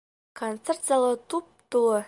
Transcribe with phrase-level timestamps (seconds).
[0.39, 1.99] Концерт залы туп-тулы